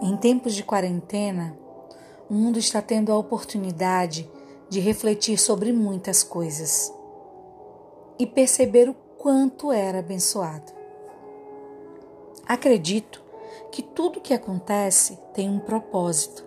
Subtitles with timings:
[0.00, 1.58] Em tempos de quarentena,
[2.30, 4.30] o mundo está tendo a oportunidade
[4.68, 6.92] de refletir sobre muitas coisas
[8.16, 10.72] e perceber o quanto era abençoado.
[12.46, 13.20] Acredito
[13.72, 16.46] que tudo que acontece tem um propósito.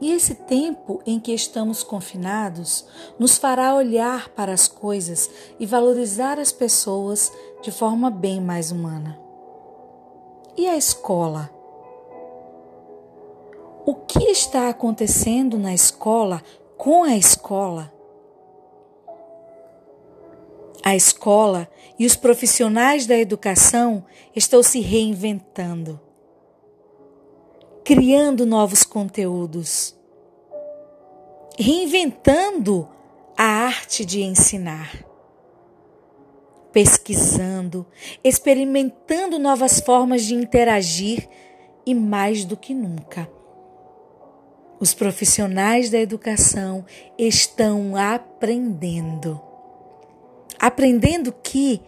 [0.00, 2.84] E esse tempo em que estamos confinados
[3.16, 5.30] nos fará olhar para as coisas
[5.60, 9.20] e valorizar as pessoas de forma bem mais humana.
[10.56, 11.59] E a escola?
[14.20, 16.42] Que está acontecendo na escola
[16.76, 17.90] com a escola?
[20.84, 21.66] A escola
[21.98, 24.04] e os profissionais da educação
[24.36, 25.98] estão se reinventando,
[27.82, 29.96] criando novos conteúdos,
[31.58, 32.86] reinventando
[33.34, 35.02] a arte de ensinar,
[36.70, 37.86] pesquisando,
[38.22, 41.26] experimentando novas formas de interagir
[41.86, 43.39] e, mais do que nunca,
[44.80, 46.84] os profissionais da educação
[47.16, 49.50] estão aprendendo
[50.60, 51.80] aprendendo que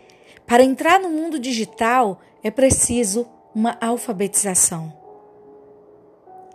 [0.47, 4.97] para entrar no mundo digital é preciso uma alfabetização.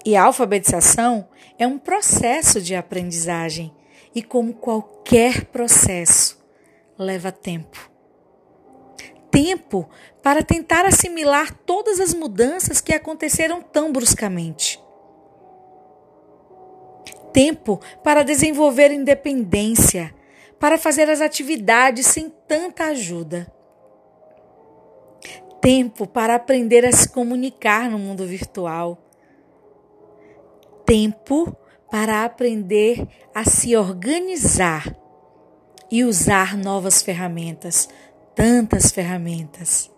[0.03, 1.27] E a alfabetização
[1.59, 3.71] é um processo de aprendizagem
[4.15, 6.43] e, como qualquer processo,
[6.97, 7.91] leva tempo.
[9.29, 9.87] Tempo
[10.23, 14.76] para tentar assimilar todas as mudanças que aconteceram tão bruscamente.
[17.33, 20.13] Tempo para desenvolver independência,
[20.59, 23.51] para fazer as atividades sem tanta ajuda.
[25.61, 28.97] Tempo para aprender a se comunicar no mundo virtual.
[30.85, 31.55] Tempo
[31.91, 34.95] para aprender a se organizar
[35.89, 37.89] e usar novas ferramentas,
[38.35, 39.91] tantas ferramentas.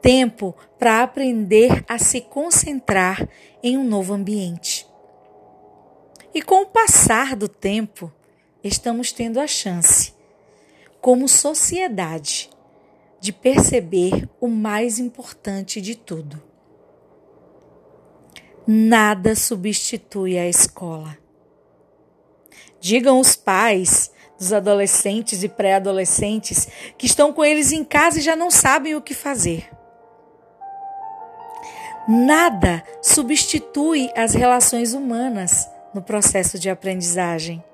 [0.00, 3.28] Tempo para aprender a se concentrar
[3.62, 4.86] em um novo ambiente.
[6.36, 8.12] E com o passar do tempo,
[8.62, 10.12] estamos tendo a chance,
[11.00, 12.50] como sociedade,
[13.18, 16.42] de perceber o mais importante de tudo.
[18.66, 21.16] Nada substitui a escola.
[22.80, 28.36] Digam os pais dos adolescentes e pré-adolescentes que estão com eles em casa e já
[28.36, 29.70] não sabem o que fazer.
[32.06, 37.64] Nada substitui as relações humanas no processo de aprendizagem.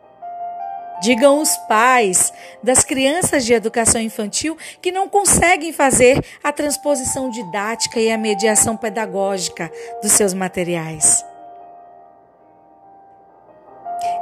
[1.03, 7.99] Digam os pais das crianças de educação infantil que não conseguem fazer a transposição didática
[7.99, 11.25] e a mediação pedagógica dos seus materiais.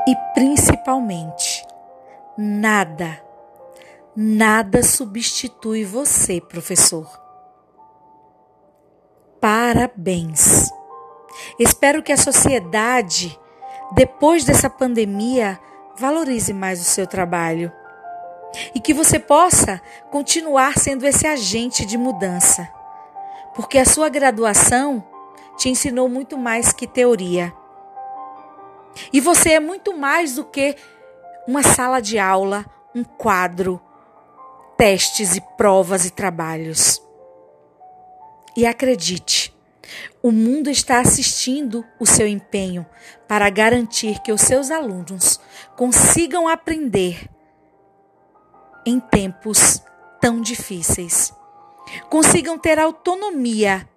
[0.09, 1.63] E principalmente,
[2.39, 3.23] nada,
[4.17, 7.07] nada substitui você, professor.
[9.39, 10.71] Parabéns!
[11.59, 13.39] Espero que a sociedade,
[13.93, 15.59] depois dessa pandemia,
[15.97, 17.73] valorize mais o seu trabalho
[18.75, 19.81] e que você possa
[20.11, 22.69] continuar sendo esse agente de mudança,
[23.55, 25.05] porque a sua graduação
[25.57, 27.53] te ensinou muito mais que teoria.
[29.13, 30.77] E você é muito mais do que
[31.47, 32.65] uma sala de aula,
[32.95, 33.81] um quadro,
[34.77, 37.03] testes e provas e trabalhos.
[38.57, 39.55] E acredite,
[40.23, 42.87] o mundo está assistindo o seu empenho
[43.29, 45.41] para garantir que os seus alunos
[45.77, 47.29] consigam aprender
[48.87, 49.83] em tempos
[50.21, 51.33] tão difíceis.
[52.09, 53.89] Consigam ter autonomia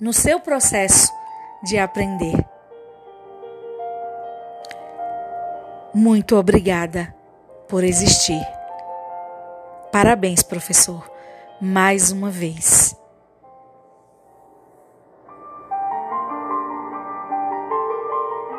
[0.00, 1.12] no seu processo
[1.62, 2.34] de aprender.
[5.94, 7.14] Muito obrigada
[7.68, 8.40] por existir.
[9.92, 11.08] Parabéns, professor,
[11.60, 12.96] mais uma vez.